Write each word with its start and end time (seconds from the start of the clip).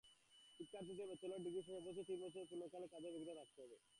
শিক্ষার্থীদের 0.59 1.09
bachelor 1.09 1.43
degree 1.45 1.61
শেষে 1.61 1.79
অবশ্যই 1.81 2.07
তিন 2.09 2.17
বছরের 2.23 2.49
পূর্ণকালীন 2.49 2.91
কাজের 2.93 3.11
অভিজ্ঞতা 3.11 3.39
থাকতে 3.39 3.59
হবে। 3.63 3.77